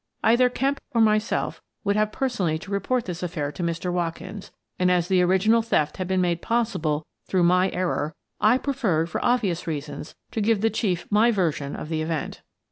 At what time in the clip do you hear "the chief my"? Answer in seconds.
10.61-11.29